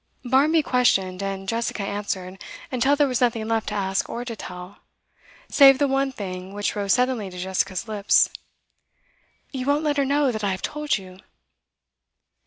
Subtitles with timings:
[0.25, 4.79] Barmby questioned, and Jessica answered, until there was nothing left to ask or to tell,
[5.47, 8.27] save the one thing which rose suddenly to Jessica's lips.
[9.51, 11.19] 'You won't let her know that I have told you?